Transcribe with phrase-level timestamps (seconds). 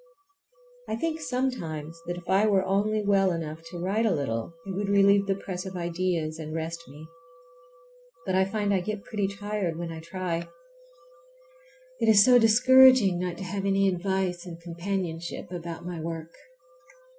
[0.89, 4.71] I think sometimes that if I were only well enough to write a little it
[4.73, 7.05] would relieve the press of ideas and rest me.
[8.25, 10.47] But I find I get pretty tired when I try.
[11.99, 16.33] It is so discouraging not to have any advice and companionship about my work.